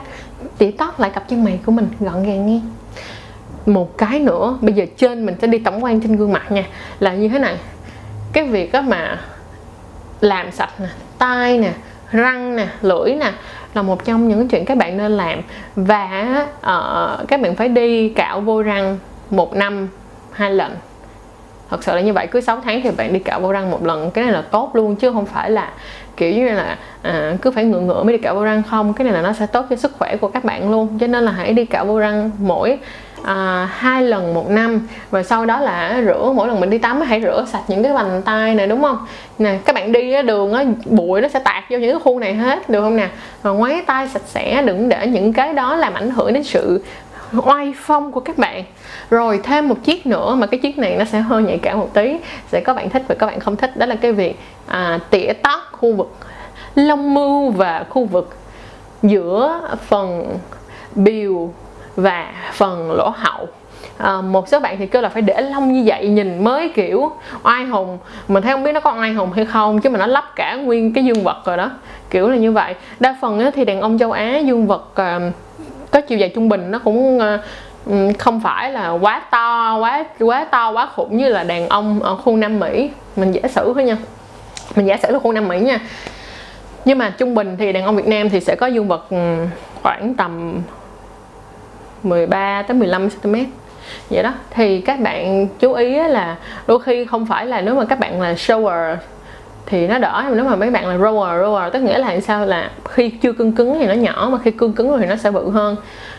tỉa 0.59 0.71
tót 0.71 1.01
lại 1.01 1.11
cặp 1.11 1.29
chân 1.29 1.45
mày 1.45 1.61
của 1.67 1.73
mình 1.73 1.89
gọn 2.01 2.23
gàng 2.23 2.47
nghe. 2.47 2.61
Một 3.67 3.99
cái 3.99 4.21
nữa 4.21 4.59
bây 4.61 4.75
giờ 4.75 4.85
trên 4.97 5.27
mình 5.27 5.35
sẽ 5.41 5.47
đi 5.47 5.59
tổng 5.59 5.85
quan 5.85 6.01
trên 6.01 6.17
gương 6.17 6.33
mặt 6.33 6.53
nha. 6.53 6.65
Là 7.01 7.15
như 7.15 7.29
thế 7.29 7.39
này. 7.39 7.57
Cái 8.33 8.45
việc 8.45 8.73
đó 8.73 8.81
mà 8.81 9.21
làm 10.21 10.53
sạch 10.53 10.81
nè 10.81 10.87
tai 11.19 11.59
nè 11.59 11.73
răng 12.11 12.57
nè 12.57 12.67
lưỡi 12.83 13.15
nè 13.15 13.33
là 13.75 13.83
một 13.83 14.05
trong 14.05 14.29
những 14.29 14.49
chuyện 14.49 14.65
các 14.65 14.79
bạn 14.79 14.97
nên 14.97 15.13
làm. 15.13 15.41
Và 15.77 16.47
uh, 16.57 17.29
các 17.29 17.41
bạn 17.41 17.55
phải 17.57 17.69
đi 17.69 18.09
cạo 18.09 18.41
vô 18.41 18.63
răng 18.63 18.99
một 19.31 19.57
năm 19.57 19.89
hai 20.33 20.51
lần 20.51 20.77
thật 21.75 21.85
sự 21.85 21.95
là 21.95 22.01
như 22.01 22.13
vậy 22.13 22.27
cứ 22.27 22.41
6 22.41 22.61
tháng 22.65 22.81
thì 22.83 22.91
bạn 22.91 23.13
đi 23.13 23.19
cạo 23.19 23.41
vô 23.41 23.53
răng 23.53 23.71
một 23.71 23.87
lần 23.87 24.11
cái 24.11 24.25
này 24.25 24.33
là 24.33 24.43
tốt 24.43 24.71
luôn 24.75 24.97
chứ 24.97 25.13
không 25.13 25.27
phải 25.27 25.51
là 25.51 25.69
kiểu 26.17 26.33
như 26.33 26.49
là 26.49 26.79
à, 27.03 27.37
cứ 27.43 27.51
phải 27.51 27.65
ngựa 27.65 27.81
ngựa 27.81 28.03
mới 28.03 28.17
đi 28.17 28.23
cạo 28.23 28.35
vô 28.35 28.45
răng 28.45 28.63
không 28.71 28.93
cái 28.93 29.05
này 29.05 29.15
là 29.15 29.23
nó 29.23 29.33
sẽ 29.33 29.47
tốt 29.47 29.67
cho 29.71 29.77
sức 29.77 29.93
khỏe 29.99 30.17
của 30.17 30.29
các 30.29 30.45
bạn 30.45 30.71
luôn. 30.71 30.99
Cho 31.01 31.07
nên 31.07 31.25
là 31.25 31.33
hãy 31.33 31.53
đi 31.53 31.65
cạo 31.65 31.85
vô 31.85 31.99
răng 31.99 32.31
mỗi 32.39 32.79
à, 33.25 33.69
hai 33.73 34.03
lần 34.03 34.35
một 34.35 34.51
năm 34.51 34.89
và 35.11 35.23
sau 35.23 35.47
đó 35.47 35.61
là 35.61 36.03
rửa 36.07 36.33
mỗi 36.37 36.49
lần 36.49 36.61
mình 36.61 36.71
đi 36.71 36.79
tắm 36.79 37.01
hãy 37.01 37.21
rửa 37.21 37.45
sạch 37.49 37.63
những 37.69 37.83
cái 37.83 37.93
vành 37.93 38.23
tay 38.23 38.55
này 38.55 38.67
đúng 38.67 38.83
không? 38.83 38.99
Nè 39.39 39.59
các 39.65 39.75
bạn 39.75 39.93
đi 39.93 40.23
đường 40.23 40.53
á 40.53 40.65
bụi 40.85 41.21
nó 41.21 41.29
sẽ 41.29 41.39
tạt 41.39 41.65
vô 41.71 41.79
những 41.79 41.91
cái 41.91 42.01
khu 42.01 42.19
này 42.19 42.35
hết 42.35 42.69
được 42.69 42.81
không 42.81 42.97
nè? 42.97 43.09
Và 43.43 43.51
ngoáy 43.51 43.83
tay 43.87 44.09
sạch 44.09 44.23
sẽ 44.27 44.63
đừng 44.63 44.89
để 44.89 45.07
những 45.07 45.33
cái 45.33 45.53
đó 45.53 45.77
làm 45.77 45.95
ảnh 45.95 46.11
hưởng 46.11 46.33
đến 46.33 46.43
sự 46.43 46.85
oai 47.45 47.75
phong 47.77 48.13
của 48.13 48.21
các 48.21 48.39
bạn. 48.39 48.65
Rồi 49.11 49.41
thêm 49.43 49.69
một 49.69 49.77
chiếc 49.85 50.07
nữa 50.07 50.35
mà 50.35 50.47
cái 50.47 50.61
chiếc 50.61 50.79
này 50.79 50.97
nó 50.97 51.05
sẽ 51.05 51.21
hơi 51.21 51.43
nhạy 51.43 51.59
cảm 51.59 51.79
một 51.79 51.91
tí 51.95 52.17
sẽ 52.49 52.61
có 52.61 52.75
bạn 52.75 52.91
thích 52.91 53.03
và 53.09 53.15
các 53.15 53.27
bạn 53.27 53.41
không 53.41 53.57
thích 53.57 53.77
đó 53.77 53.87
là 53.87 53.95
cái 53.95 54.13
việc 54.13 54.39
à, 54.67 54.99
tỉa 55.11 55.33
tóc 55.43 55.61
khu 55.73 55.93
vực 55.93 56.13
lông 56.75 57.15
mưu 57.15 57.51
và 57.51 57.85
khu 57.91 58.05
vực 58.05 58.37
giữa 59.03 59.61
phần 59.87 60.39
biểu 60.95 61.53
và 61.97 62.33
phần 62.53 62.93
lỗ 62.93 63.09
hậu. 63.17 63.49
À, 63.99 64.21
một 64.21 64.49
số 64.49 64.61
bạn 64.61 64.77
thì 64.79 64.87
kêu 64.87 65.03
là 65.03 65.09
phải 65.09 65.23
để 65.23 65.41
lông 65.41 65.73
như 65.73 65.83
vậy 65.87 66.09
nhìn 66.09 66.45
mới 66.45 66.69
kiểu 66.69 67.13
oai 67.43 67.65
hùng. 67.65 67.99
Mình 68.29 68.43
thấy 68.43 68.53
không 68.53 68.63
biết 68.63 68.73
nó 68.73 68.81
có 68.81 68.95
oai 68.95 69.13
hùng 69.13 69.33
hay 69.33 69.45
không 69.45 69.81
chứ 69.81 69.91
mà 69.91 69.99
nó 69.99 70.07
lắp 70.07 70.25
cả 70.37 70.55
nguyên 70.55 70.93
cái 70.93 71.05
dương 71.05 71.25
vật 71.25 71.43
rồi 71.45 71.57
đó. 71.57 71.71
Kiểu 72.11 72.29
là 72.29 72.37
như 72.37 72.53
vậy. 72.53 72.75
Đa 73.01 73.17
phần 73.21 73.51
thì 73.55 73.65
đàn 73.65 73.81
ông 73.81 73.99
châu 73.99 74.13
á 74.13 74.39
dương 74.39 74.67
vật 74.67 74.89
uh, 74.93 75.35
có 75.95 76.01
chiều 76.01 76.19
dài 76.19 76.29
trung 76.29 76.49
bình 76.49 76.71
nó 76.71 76.79
cũng 76.79 77.19
ờ, 77.19 77.39
ừ, 77.87 78.13
không 78.19 78.41
phải 78.41 78.73
là 78.73 78.91
quá 78.91 79.23
to, 79.31 79.77
quá 79.77 80.05
quá 80.19 80.45
to, 80.45 80.71
quá 80.71 80.87
khủng 80.87 81.17
như 81.17 81.29
là 81.29 81.45
đàn 81.45 81.69
ông 81.69 82.03
ở 82.03 82.17
khu 82.17 82.37
Nam 82.37 82.61
Mỹ. 82.61 82.91
Mình 83.17 83.33
giả 83.33 83.49
sử 83.49 83.73
thôi 83.75 83.85
nha. 83.85 83.97
Mình 84.77 84.87
giả 84.87 84.97
sử 84.97 85.11
là 85.11 85.19
khu 85.19 85.33
Nam 85.33 85.49
Mỹ 85.49 85.61
nha. 85.61 85.81
Nhưng 86.85 86.99
mà 86.99 87.11
trung 87.19 87.35
bình 87.35 87.57
thì 87.59 87.73
đàn 87.73 87.85
ông 87.85 87.97
Việt 87.97 88.07
Nam 88.07 88.31
thì 88.31 88.41
sẽ 88.41 88.55
có 88.55 88.67
dương 88.67 88.89
vật 88.89 89.07
ừ, 89.11 89.47
khoảng 89.83 90.15
tầm 90.15 90.63
13 92.03 92.63
tới 92.63 92.77
15 92.77 93.09
cm 93.11 93.35
vậy 94.11 94.23
đó. 94.23 94.33
Thì 94.51 94.81
các 94.81 95.01
bạn 95.01 95.47
chú 95.59 95.73
ý 95.73 95.95
là 95.95 96.37
đôi 96.67 96.79
khi 96.83 97.05
không 97.05 97.27
phải 97.27 97.47
là 97.47 97.61
nếu 97.61 97.75
mà 97.75 97.85
các 97.85 97.99
bạn 97.99 98.21
là 98.21 98.33
shower 98.33 98.97
thì 99.67 99.87
nó 99.87 99.99
đỡ 99.99 100.23
nhưng 100.27 100.37
nếu 100.37 100.45
mà 100.45 100.57
mấy 100.57 100.71
bạn 100.71 100.87
là 100.87 100.97
rower 100.97 101.43
rower, 101.43 101.71
tức 101.71 101.81
nghĩa 101.81 101.99
là 101.99 102.21
sao 102.21 102.47
là 102.47 102.71
khi 102.91 103.09
chưa 103.11 103.33
cương 103.33 103.53
cứng 103.53 103.79
thì 103.79 103.87
nó 103.87 103.95
nhỏ, 103.95 104.29
mà 104.33 104.39
khi 104.45 104.51
cương 104.51 104.73
cứng 104.73 104.91
rồi 104.91 104.99
thì 105.01 105.07
nó 105.07 105.17
sẽ 105.17 105.31
bự 105.31 105.51
hơn. 105.51 105.77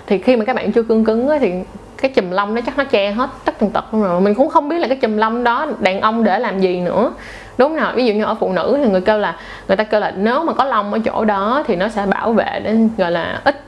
Thì 0.08 0.18
khi 0.18 0.36
mà 0.36 0.46
các 0.46 0.56
bạn 0.56 0.72
chưa 0.72 0.84
cương 0.84 1.06
cứng 1.06 1.30
thì 1.40 1.52
cái 1.98 2.12
chùm 2.12 2.32
lông 2.32 2.56
nó 2.56 2.62
chắc 2.66 2.78
nó 2.78 2.84
che 2.84 3.12
hết 3.12 3.30
tất 3.46 3.60
tần 3.60 3.72
tật 3.72 3.86
luôn 3.92 4.04
rồi. 4.04 4.22
Mình 4.22 4.36
cũng 4.36 4.50
không 4.50 4.70
biết 4.70 4.80
là 4.80 4.88
cái 4.88 4.98
chùm 4.98 5.18
lông 5.18 5.44
đó 5.44 5.68
đàn 5.80 6.02
ông 6.02 6.24
để 6.24 6.40
làm 6.40 6.60
gì 6.60 6.82
nữa. 6.82 7.12
Đúng 7.58 7.76
nào, 7.76 7.92
ví 7.96 8.06
dụ 8.06 8.14
như 8.14 8.26
ở 8.26 8.36
phụ 8.36 8.52
nữ 8.52 8.80
thì 8.84 8.90
người 8.90 9.02
kêu 9.02 9.18
là, 9.18 9.36
người 9.68 9.78
ta 9.78 9.84
kêu 9.84 10.00
là 10.00 10.14
nếu 10.16 10.44
mà 10.44 10.54
có 10.54 10.64
lông 10.64 10.94
ở 10.94 11.00
chỗ 11.06 11.26
đó 11.26 11.64
thì 11.68 11.76
nó 11.76 11.88
sẽ 11.88 12.06
bảo 12.06 12.34
vệ 12.34 12.60
đến, 12.64 12.90
gọi 12.98 13.12
là, 13.12 13.42
ít 13.44 13.64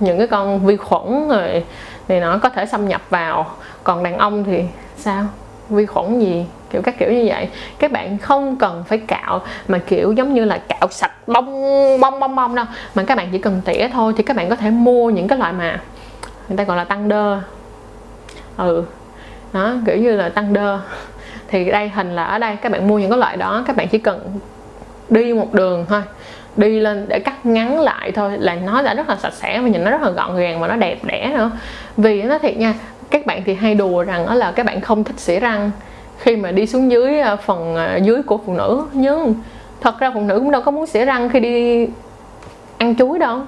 những 0.00 0.18
cái 0.18 0.26
con 0.26 0.66
vi 0.66 0.76
khuẩn 0.76 1.28
rồi 1.28 1.64
thì 2.08 2.20
nó 2.20 2.38
có 2.38 2.48
thể 2.48 2.66
xâm 2.66 2.88
nhập 2.88 3.00
vào. 3.10 3.46
Còn 3.84 4.02
đàn 4.02 4.18
ông 4.18 4.44
thì 4.44 4.64
sao? 4.96 5.24
Vi 5.70 5.86
khuẩn 5.86 6.20
gì, 6.20 6.46
kiểu 6.70 6.82
các 6.82 6.98
kiểu 6.98 7.12
như 7.12 7.24
vậy. 7.26 7.48
Các 7.78 7.92
bạn 7.92 8.18
không 8.18 8.56
cần 8.56 8.84
phải 8.88 8.98
cạo 8.98 9.42
mà, 9.68 9.78
kiểu, 9.78 10.12
giống 10.12 10.34
như 10.34 10.44
là 10.44 10.58
cạo 10.58 10.88
sạch 10.90 11.12
bông 11.26 11.46
bông 12.00 12.20
bông 12.20 12.36
bông 12.36 12.54
đâu. 12.54 12.66
Mà 12.94 13.02
các 13.02 13.18
bạn 13.18 13.28
chỉ 13.32 13.38
cần 13.38 13.60
tỉa 13.64 13.88
thôi 13.92 14.12
thì 14.16 14.22
các 14.22 14.36
bạn 14.36 14.48
có 14.48 14.56
thể 14.56 14.70
mua 14.70 15.10
những 15.10 15.28
cái 15.28 15.38
loại 15.38 15.52
mà 15.52 15.80
người 16.48 16.58
ta 16.58 16.64
gọi 16.64 16.76
là 16.76 16.84
tăng 16.84 17.08
đơ. 17.08 17.40
Ừ 18.56 18.84
đó, 19.52 19.74
kiểu 19.86 19.96
như 19.96 20.16
là 20.16 20.28
tăng 20.28 20.52
đơ. 20.52 20.78
Thì 21.48 21.70
đây, 21.70 21.88
hình 21.88 22.16
là 22.16 22.24
ở 22.24 22.38
đây, 22.38 22.56
các 22.56 22.72
bạn 22.72 22.88
mua 22.88 22.98
những 22.98 23.10
cái 23.10 23.18
loại 23.18 23.36
đó, 23.36 23.64
các 23.66 23.76
bạn 23.76 23.88
chỉ 23.88 23.98
cần 23.98 24.20
đi 25.10 25.34
một 25.34 25.54
đường 25.54 25.86
thôi. 25.88 26.02
Đi 26.56 26.80
lên 26.80 27.06
để 27.08 27.18
cắt 27.18 27.46
ngắn 27.46 27.80
lại 27.80 28.12
thôi, 28.12 28.32
là 28.38 28.54
nó 28.54 28.82
đã 28.82 28.94
rất 28.94 29.08
là 29.08 29.16
sạch 29.16 29.32
sẽ 29.32 29.60
và 29.60 29.68
nhìn 29.68 29.84
nó 29.84 29.90
rất 29.90 30.02
là 30.02 30.10
gọn 30.10 30.36
gàng 30.36 30.60
và 30.60 30.68
nó 30.68 30.76
đẹp 30.76 31.04
đẽ 31.04 31.32
nữa. 31.34 31.50
Vì 31.96 32.22
nó 32.22 32.38
thiệt 32.38 32.56
nha 32.56 32.74
các 33.14 33.26
bạn 33.26 33.42
thì 33.46 33.54
hay 33.54 33.74
đùa 33.74 34.02
rằng 34.02 34.26
đó 34.26 34.34
là 34.34 34.52
các 34.52 34.66
bạn 34.66 34.80
không 34.80 35.04
thích 35.04 35.20
xỉa 35.20 35.40
răng. 35.40 35.70
Khi 36.18 36.36
mà 36.36 36.50
đi 36.50 36.66
xuống 36.66 36.90
dưới 36.90 37.20
à, 37.20 37.36
phần 37.36 37.76
à, 37.76 37.96
dưới 37.96 38.22
của 38.22 38.38
phụ 38.46 38.54
nữ, 38.54 38.84
nhưng 38.92 39.34
thật 39.80 39.98
ra 39.98 40.10
phụ 40.14 40.20
nữ 40.20 40.38
cũng 40.38 40.50
đâu 40.50 40.62
có 40.62 40.70
muốn 40.70 40.86
xỉa 40.86 41.04
răng 41.04 41.28
khi 41.28 41.40
đi 41.40 41.86
ăn 42.78 42.96
chuối 42.96 43.18
đâu 43.18 43.38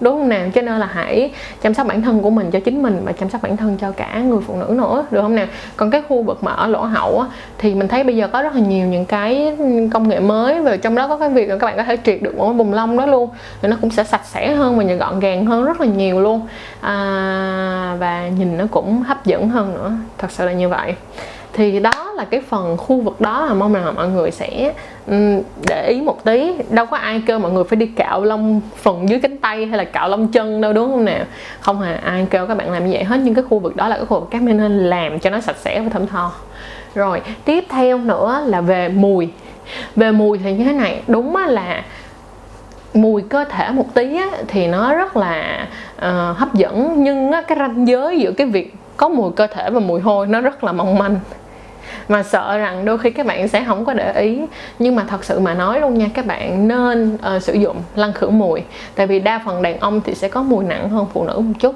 đúng 0.00 0.18
không 0.18 0.28
nào? 0.28 0.48
Cho 0.54 0.62
nên 0.62 0.78
là 0.78 0.86
hãy 0.92 1.30
chăm 1.62 1.74
sóc 1.74 1.86
bản 1.86 2.02
thân 2.02 2.20
của 2.20 2.30
mình 2.30 2.50
cho 2.50 2.60
chính 2.60 2.82
mình 2.82 3.02
và 3.04 3.12
chăm 3.12 3.30
sóc 3.30 3.42
bản 3.42 3.56
thân 3.56 3.76
cho 3.80 3.90
cả 3.90 4.18
người 4.18 4.40
phụ 4.46 4.56
nữ 4.56 4.74
nữa 4.74 5.04
được 5.10 5.22
không 5.22 5.34
nào 5.34 5.46
còn 5.76 5.90
cái 5.90 6.02
khu 6.08 6.22
vực 6.22 6.44
mà 6.44 6.52
ở 6.52 6.66
lỗ 6.66 6.82
hậu 6.82 7.20
á, 7.20 7.26
thì 7.58 7.74
mình 7.74 7.88
thấy 7.88 8.04
bây 8.04 8.16
giờ 8.16 8.28
có 8.28 8.42
rất 8.42 8.54
là 8.54 8.60
nhiều 8.60 8.86
những 8.86 9.04
cái 9.04 9.56
công 9.92 10.08
nghệ 10.08 10.20
mới 10.20 10.60
và 10.60 10.76
trong 10.76 10.94
đó 10.94 11.08
có 11.08 11.16
cái 11.16 11.28
việc 11.28 11.48
là 11.48 11.56
các 11.56 11.66
bạn 11.66 11.76
có 11.76 11.84
thể 11.84 11.96
triệt 12.04 12.22
được 12.22 12.36
một 12.36 12.44
cái 12.44 12.54
bùng 12.54 12.72
lông 12.72 12.96
đó 12.96 13.06
luôn 13.06 13.30
thì 13.62 13.68
nó 13.68 13.76
cũng 13.80 13.90
sẽ 13.90 14.04
sạch 14.04 14.24
sẽ 14.24 14.54
hơn 14.54 14.78
và 14.78 14.84
gọn 14.94 15.20
gàng 15.20 15.46
hơn 15.46 15.64
rất 15.64 15.80
là 15.80 15.86
nhiều 15.86 16.20
luôn. 16.20 16.40
À, 16.80 17.96
và 17.98 18.28
nhìn 18.38 18.58
nó 18.58 18.64
cũng 18.70 19.02
hấp 19.02 19.24
dẫn 19.24 19.48
hơn 19.48 19.74
nữa. 19.74 19.92
Thật 20.18 20.30
sự 20.30 20.46
là 20.46 20.52
như 20.52 20.68
vậy 20.68 20.94
thì 21.52 21.80
đó 21.80 22.12
là 22.16 22.24
cái 22.24 22.40
phần 22.40 22.76
khu 22.76 23.00
vực 23.00 23.20
đó 23.20 23.46
là 23.46 23.54
mong 23.54 23.74
là 23.74 23.90
mọi 23.90 24.08
người 24.08 24.30
sẽ 24.30 24.72
để 25.66 25.86
ý 25.88 26.00
một 26.00 26.24
tí. 26.24 26.54
Đâu 26.70 26.86
có 26.86 26.96
ai 26.96 27.22
kêu 27.26 27.38
mọi 27.38 27.52
người 27.52 27.64
phải 27.64 27.76
đi 27.76 27.86
cạo 27.86 28.24
lông 28.24 28.60
phần 28.76 29.08
dưới 29.08 29.20
cánh 29.20 29.38
tay 29.38 29.66
hay 29.66 29.78
là 29.78 29.84
cạo 29.84 30.08
lông 30.08 30.28
chân 30.28 30.60
đâu 30.60 30.72
đúng 30.72 30.90
không 30.90 31.04
nào? 31.04 31.24
Không 31.60 31.80
hề 31.80 31.94
ai 31.94 32.26
kêu 32.30 32.46
các 32.46 32.54
bạn 32.54 32.72
làm 32.72 32.84
như 32.86 32.92
vậy. 32.92 33.04
Hết 33.04 33.20
nhưng 33.22 33.34
cái 33.34 33.44
khu 33.48 33.58
vực 33.58 33.76
đó 33.76 33.88
là 33.88 33.96
cái 33.96 34.06
khu 34.06 34.20
vực 34.20 34.28
các 34.30 34.42
bạn 34.42 34.56
nên 34.56 34.78
làm 34.78 35.18
cho 35.18 35.30
nó 35.30 35.40
sạch 35.40 35.56
sẽ 35.56 35.80
và 35.80 35.88
thơm 35.88 36.06
tho. 36.06 36.32
Rồi 36.94 37.20
tiếp 37.44 37.64
theo 37.68 37.98
nữa 37.98 38.42
là 38.46 38.60
về 38.60 38.88
mùi. 38.88 39.28
Về 39.96 40.10
mùi 40.12 40.38
thì 40.38 40.52
như 40.52 40.64
thế 40.64 40.72
này 40.72 41.02
đúng 41.06 41.36
là 41.36 41.84
mùi 42.94 43.22
cơ 43.22 43.44
thể 43.44 43.70
một 43.70 43.94
tí 43.94 44.16
á, 44.16 44.30
thì 44.48 44.66
nó 44.66 44.94
rất 44.94 45.16
là 45.16 45.66
uh, 45.96 46.36
hấp 46.36 46.54
dẫn 46.54 46.94
nhưng 46.96 47.32
á, 47.32 47.42
cái 47.42 47.58
ranh 47.58 47.88
giới 47.88 48.18
giữa 48.18 48.32
cái 48.32 48.46
việc 48.46 48.74
có 48.96 49.08
mùi 49.08 49.30
cơ 49.32 49.46
thể 49.46 49.70
và 49.70 49.80
mùi 49.80 50.00
hôi 50.00 50.26
nó 50.26 50.40
rất 50.40 50.64
là 50.64 50.72
mong 50.72 50.98
manh 50.98 51.16
mà 52.08 52.22
sợ 52.22 52.58
rằng 52.58 52.84
đôi 52.84 52.98
khi 52.98 53.10
các 53.10 53.26
bạn 53.26 53.48
sẽ 53.48 53.64
không 53.64 53.84
có 53.84 53.92
để 53.92 54.12
ý. 54.20 54.40
Nhưng 54.78 54.96
mà 54.96 55.04
thật 55.08 55.24
sự 55.24 55.40
mà 55.40 55.54
nói 55.54 55.80
luôn 55.80 55.98
nha 55.98 56.06
các 56.14 56.26
bạn 56.26 56.68
nên 56.68 57.14
uh, 57.14 57.42
sử 57.42 57.52
dụng 57.52 57.76
lăn 57.96 58.12
khử 58.12 58.28
mùi. 58.28 58.62
Tại 58.94 59.06
vì 59.06 59.20
đa 59.20 59.40
phần 59.44 59.62
đàn 59.62 59.80
ông 59.80 60.00
thì 60.00 60.14
sẽ 60.14 60.28
có 60.28 60.42
mùi 60.42 60.64
nặng 60.64 60.88
hơn 60.88 61.06
phụ 61.12 61.24
nữ 61.24 61.38
một 61.38 61.54
chút 61.58 61.74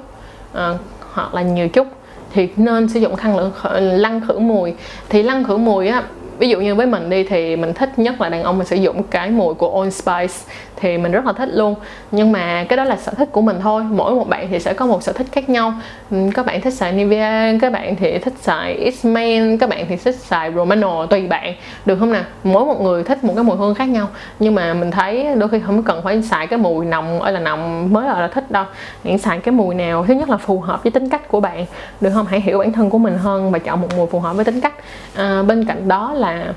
uh, 0.51 0.79
hoặc 1.13 1.33
là 1.33 1.41
nhiều 1.41 1.69
chút. 1.69 1.87
Thì 2.33 2.49
nên 2.55 2.89
sử 2.89 2.99
dụng 2.99 3.15
khăn 3.15 3.51
lăn 3.79 4.21
khử 4.27 4.39
mùi. 4.39 4.73
Thì 5.09 5.23
lăn 5.23 5.43
khử 5.43 5.57
mùi 5.57 5.87
á 5.87 6.03
ví 6.37 6.49
dụ 6.49 6.59
như 6.59 6.75
với 6.75 6.85
mình 6.85 7.09
đi 7.09 7.23
thì 7.23 7.55
mình 7.55 7.73
thích 7.73 7.99
nhất 7.99 8.21
là 8.21 8.29
đàn 8.29 8.43
ông 8.43 8.57
mình 8.57 8.67
sử 8.67 8.75
dụng 8.75 9.03
cái 9.03 9.29
mùi 9.29 9.53
của 9.53 9.81
Old 9.81 9.93
Spice 9.93 10.33
thì 10.75 10.97
mình 10.97 11.11
rất 11.11 11.25
là 11.25 11.33
thích 11.33 11.49
luôn. 11.53 11.75
Nhưng 12.11 12.31
mà 12.31 12.65
cái 12.69 12.77
đó 12.77 12.83
là 12.83 12.97
sở 12.97 13.11
thích 13.11 13.29
của 13.31 13.41
mình 13.41 13.57
thôi. 13.61 13.83
Mỗi 13.83 14.15
một 14.15 14.29
bạn 14.29 14.47
thì 14.51 14.59
sẽ 14.59 14.73
có 14.73 14.85
một 14.85 15.03
sở 15.03 15.11
thích 15.11 15.27
khác 15.31 15.49
nhau. 15.49 15.73
Ừ, 16.11 16.17
các 16.33 16.45
bạn 16.45 16.61
thích 16.61 16.73
xài 16.73 16.91
Nivea 16.91 17.53
các 17.61 17.71
bạn 17.71 17.95
thì 17.95 18.17
thích 18.17 18.33
xài 18.41 18.91
X-Men 18.91 19.57
các 19.57 19.69
bạn 19.69 19.85
thì 19.89 19.95
thích 19.95 20.15
xài 20.15 20.53
Romano 20.53 21.05
tùy 21.05 21.27
bạn. 21.27 21.53
Được 21.85 21.95
không 21.99 22.11
nào 22.11 22.23
mỗi 22.43 22.65
một 22.65 22.81
người 22.81 23.03
thích 23.03 23.23
một 23.23 23.33
cái 23.35 23.43
mùi 23.43 23.57
hương 23.57 23.75
khác 23.75 23.89
nhau. 23.89 24.07
Nhưng 24.39 24.55
mà 24.55 24.73
mình 24.73 24.91
thấy 24.91 25.27
đôi 25.35 25.49
khi 25.49 25.59
không 25.59 25.83
cần 25.83 26.01
phải 26.03 26.21
xài 26.21 26.47
cái 26.47 26.59
mùi 26.59 26.85
nồng 26.85 27.21
ơi 27.21 27.33
là 27.33 27.39
nồng 27.39 27.93
mới 27.93 28.07
là, 28.07 28.21
là 28.21 28.27
thích 28.27 28.51
đâu. 28.51 28.65
Hãy 29.03 29.17
xài 29.17 29.39
cái 29.39 29.51
mùi 29.51 29.75
nào 29.75 30.05
thứ 30.07 30.13
nhất 30.13 30.29
là 30.29 30.37
phù 30.37 30.59
hợp 30.59 30.83
với 30.83 30.91
tính 30.91 31.09
cách 31.09 31.27
của 31.27 31.39
bạn. 31.39 31.65
Được 32.01 32.09
không? 32.13 32.25
Hãy 32.25 32.41
hiểu 32.41 32.59
bản 32.59 32.73
thân 32.73 32.89
của 32.89 32.97
mình 32.97 33.17
hơn 33.17 33.51
và 33.51 33.59
chọn 33.59 33.81
một 33.81 33.87
mùi 33.97 34.07
phù 34.07 34.19
hợp 34.19 34.35
với 34.35 34.45
tính 34.45 34.61
cách. 34.61 34.73
À, 35.15 35.43
bên 35.43 35.65
cạnh 35.65 35.87
đó 35.87 36.13
là 36.13 36.53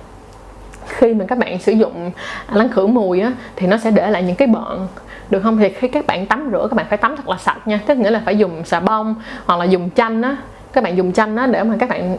khi 0.98 1.14
mà 1.14 1.24
các 1.28 1.38
bạn 1.38 1.58
sử 1.58 1.72
dụng 1.72 2.10
à, 2.46 2.56
lăn 2.56 2.68
khử 2.68 2.86
mùi 2.86 3.20
á, 3.20 3.32
thì 3.56 3.66
nó 3.66 3.76
sẽ 3.76 3.90
để 3.90 4.10
lại 4.10 4.22
những 4.22 4.36
cái 4.36 4.48
bợn. 4.48 4.86
Được 5.30 5.40
không? 5.42 5.56
Thì 5.56 5.68
khi 5.68 5.88
các 5.88 6.06
bạn 6.06 6.26
tắm 6.26 6.48
rửa, 6.52 6.66
các 6.70 6.74
bạn 6.74 6.86
phải 6.88 6.98
tắm 6.98 7.16
thật 7.16 7.28
là 7.28 7.36
sạch 7.36 7.68
nha. 7.68 7.80
Tức 7.86 7.98
nghĩa 7.98 8.10
là 8.10 8.22
phải 8.24 8.38
dùng 8.38 8.64
xà 8.64 8.80
bông 8.80 9.14
hoặc 9.46 9.58
là 9.58 9.64
dùng 9.64 9.90
chanh 9.90 10.22
á. 10.22 10.36
Các 10.72 10.84
bạn 10.84 10.96
dùng 10.96 11.12
chanh 11.12 11.36
á 11.36 11.46
để 11.46 11.62
mà 11.62 11.76
các 11.78 11.88
bạn 11.88 12.16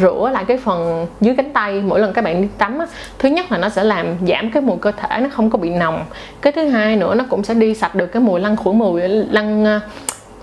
rửa 0.00 0.30
lại 0.32 0.44
cái 0.48 0.56
phần 0.56 1.06
dưới 1.20 1.34
cánh 1.36 1.52
tay 1.52 1.82
mỗi 1.86 2.00
lần 2.00 2.12
các 2.12 2.24
bạn 2.24 2.42
đi 2.42 2.48
tắm 2.58 2.78
á. 2.78 2.86
Thứ 3.18 3.28
nhất 3.28 3.52
là 3.52 3.58
nó 3.58 3.68
sẽ 3.68 3.84
làm 3.84 4.06
giảm 4.28 4.50
cái 4.50 4.62
mùi 4.62 4.76
cơ 4.78 4.92
thể, 4.92 5.20
nó 5.20 5.28
không 5.32 5.50
có 5.50 5.58
bị 5.58 5.70
nồng. 5.70 6.04
Cái 6.40 6.52
thứ 6.52 6.68
hai 6.68 6.96
nữa, 6.96 7.14
nó 7.14 7.24
cũng 7.28 7.44
sẽ 7.44 7.54
đi 7.54 7.74
sạch 7.74 7.94
được 7.94 8.06
cái 8.06 8.22
mùi 8.22 8.40
lăn 8.40 8.56
khử 8.56 8.72
mùi, 8.72 9.00
lăn 9.08 9.64
à, 9.64 9.80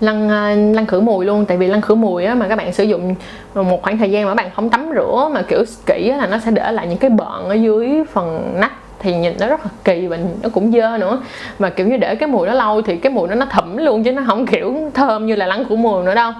lăn 0.00 0.28
ờ, 0.28 0.54
lăn 0.74 0.86
khử 0.86 1.00
mùi 1.00 1.24
luôn. 1.24 1.44
Tại 1.44 1.56
vì 1.56 1.66
lăn 1.66 1.80
khử 1.80 1.94
mùi 1.94 2.24
á 2.24 2.34
mà 2.34 2.48
các 2.48 2.56
bạn 2.56 2.72
sử 2.72 2.84
dụng 2.84 3.14
một 3.54 3.82
khoảng 3.82 3.98
thời 3.98 4.10
gian 4.10 4.24
mà 4.24 4.30
các 4.30 4.34
bạn 4.34 4.50
không 4.56 4.70
tắm 4.70 4.90
rửa 4.94 5.30
mà, 5.32 5.42
kiểu, 5.42 5.64
kỹ 5.86 6.12
là 6.18 6.26
nó 6.26 6.38
sẽ 6.38 6.50
để 6.50 6.72
lại 6.72 6.86
những 6.86 6.98
cái 6.98 7.10
bợn 7.10 7.48
ở 7.48 7.54
dưới 7.54 8.04
phần 8.12 8.54
nách 8.60 8.72
thì 9.00 9.14
nhìn 9.14 9.34
nó 9.40 9.46
rất 9.46 9.60
là 9.64 9.70
kỳ 9.84 10.06
và 10.06 10.18
nó 10.42 10.48
cũng 10.48 10.72
dơ 10.72 10.98
nữa. 10.98 11.18
Và, 11.58 11.70
kiểu 11.70 11.86
như, 11.86 11.96
để 11.96 12.14
cái 12.14 12.28
mùi 12.28 12.46
nó 12.46 12.54
lâu 12.54 12.82
thì 12.82 12.96
cái 12.96 13.12
mùi 13.12 13.28
nó 13.28 13.34
nó 13.34 13.46
thẩm 13.46 13.76
luôn 13.76 14.04
chứ 14.04 14.12
nó 14.12 14.22
không, 14.26 14.46
kiểu, 14.46 14.76
thơm 14.94 15.26
như 15.26 15.36
là 15.36 15.46
lăn 15.46 15.64
khử 15.68 15.76
mùi 15.76 16.04
nữa 16.04 16.14
đâu. 16.14 16.32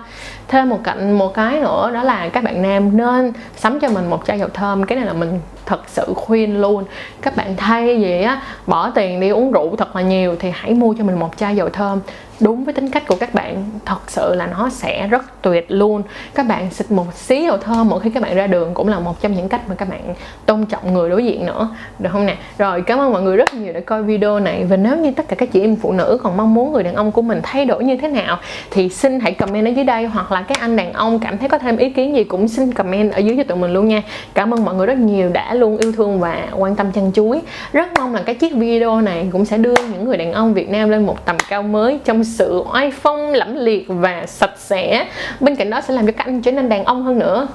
Thêm 0.49 0.69
một 0.69 0.81
cạnh, 0.85 1.13
một 1.13 1.35
cái 1.35 1.61
nữa 1.61 1.91
đó 1.95 2.03
là 2.03 2.29
các 2.29 2.45
bạn 2.45 2.63
nam 2.63 2.97
nên 2.97 3.33
sắm 3.57 3.81
cho 3.81 3.89
mình 3.89 4.11
một 4.11 4.27
chai 4.27 4.39
dầu 4.39 4.49
thơm. 4.55 4.85
Cái 4.85 4.99
này 4.99 5.07
là 5.07 5.13
mình 5.13 5.41
thật 5.67 5.81
sự 5.87 6.13
khuyên 6.17 6.61
luôn. 6.61 6.85
Các 7.23 7.37
bạn 7.37 7.57
thay 7.57 7.97
vì 7.97 8.23
á 8.23 8.41
bỏ 8.67 8.91
tiền 8.91 9.21
đi 9.21 9.29
uống 9.29 9.53
rượu 9.53 9.77
thật 9.77 9.97
là 9.97 10.03
nhiều 10.03 10.37
thì 10.39 10.51
hãy 10.55 10.75
mua 10.75 10.95
cho 10.99 11.05
mình 11.05 11.19
một 11.19 11.31
chai 11.37 11.57
dầu 11.57 11.69
thơm 11.69 12.01
đúng 12.41 12.65
với 12.65 12.75
tính 12.75 12.91
cách 12.91 13.03
của 13.09 13.17
các 13.21 13.35
bạn, 13.35 13.65
thật 13.85 13.99
sự 14.07 14.35
là 14.35 14.47
nó 14.47 14.69
sẽ 14.69 15.07
rất 15.07 15.43
tuyệt 15.43 15.67
luôn. 15.69 16.03
Các 16.35 16.47
bạn 16.49 16.71
xịt 16.71 16.91
một 16.91 17.15
xí 17.15 17.43
dầu 17.43 17.57
thơm 17.57 17.89
mỗi 17.89 18.01
khi 18.01 18.11
các 18.11 18.23
bạn 18.23 18.37
ra 18.37 18.47
đường 18.47 18.75
cũng 18.75 18.89
là 18.89 18.99
một 18.99 19.21
trong 19.21 19.33
những 19.35 19.49
cách 19.49 19.69
mà 19.69 19.75
các 19.75 19.89
bạn 19.89 20.15
tôn 20.47 20.67
trọng 20.67 20.95
người 20.95 21.11
đối 21.11 21.25
diện 21.25 21.47
nữa. 21.47 21.69
Được 21.99 22.11
không 22.13 22.27
nè? 22.27 22.37
Rồi, 22.59 22.83
cảm 22.83 22.99
ơn 22.99 23.13
mọi 23.13 23.23
người 23.23 23.37
rất 23.37 23.55
nhiều 23.55 23.73
đã 23.73 23.81
coi 23.81 24.03
video 24.03 24.41
này. 24.41 24.65
Và 24.65 24.77
nếu 24.77 24.97
như 24.97 25.11
tất 25.11 25.29
cả 25.29 25.37
các 25.37 25.53
chị 25.53 25.61
em 25.61 25.77
phụ 25.77 25.93
nữ 25.93 26.19
còn 26.23 26.37
mong 26.37 26.55
muốn 26.55 26.73
người 26.73 26.83
đàn 26.83 26.95
ông 26.95 27.13
của 27.13 27.23
mình 27.23 27.41
thay 27.43 27.65
đổi 27.65 27.85
như 27.85 27.97
thế 27.97 28.09
nào, 28.09 28.39
thì 28.71 28.89
xin 28.89 29.21
hãy 29.21 29.33
comment 29.33 29.67
ở 29.67 29.71
dưới 29.71 29.85
đây. 29.85 30.07
Hoặc 30.07 30.33
là 30.33 30.43
các 30.43 30.61
anh 30.61 30.77
đàn 30.77 30.93
ông 30.93 31.19
cảm 31.19 31.39
thấy 31.39 31.49
có 31.49 31.59
thêm 31.59 31.77
ý 31.77 31.91
kiến 31.91 32.17
gì 32.17 32.25
cũng 32.25 32.49
xin 32.49 32.73
comment 32.73 33.13
ở 33.13 33.19
dưới 33.19 33.37
cho 33.37 33.45
tụi 33.45 33.59
mình 33.59 33.73
luôn 33.73 33.89
nha. 33.89 34.03
Cảm 34.35 34.55
ơn 34.55 34.65
mọi 34.65 34.75
người 34.75 34.87
rất 34.87 34.99
nhiều 34.99 35.29
đã 35.29 35.55
luôn 35.55 35.79
yêu 35.79 35.93
thương 35.93 36.21
và 36.21 36.49
quan 36.57 36.77
tâm 36.77 36.93
chăn 36.93 37.13
chuối. 37.15 37.41
Rất 37.73 37.89
mong 37.99 38.15
là 38.15 38.23
cái 38.23 38.35
chiếc 38.35 38.55
video 38.55 39.01
này 39.01 39.29
cũng 39.33 39.45
sẽ 39.45 39.59
đưa 39.59 39.75
những 39.93 40.05
người 40.05 40.17
đàn 40.17 40.33
ông 40.33 40.55
Việt 40.55 40.71
Nam 40.71 40.89
lên 40.89 41.07
một 41.07 41.25
tầm 41.25 41.37
cao 41.49 41.63
mới 41.63 41.99
trong 42.05 42.25
sự 42.29 42.63
oai 42.73 42.91
phong 42.91 43.33
lẫm 43.33 43.55
liệt 43.55 43.85
và 43.89 44.27
sạch 44.27 44.55
sẽ. 44.57 45.07
Bên 45.41 45.57
cạnh 45.57 45.71
đó 45.71 45.81
sẽ 45.81 45.95
làm 45.95 46.07
cho 46.07 46.13
các 46.17 46.27
anh 46.27 46.43
trở 46.43 46.53
nên 46.53 46.69
đàn 46.69 46.85
ông 46.85 47.03
hơn 47.03 47.19
nữa. 47.19 47.49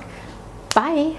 Bye. 0.75 1.12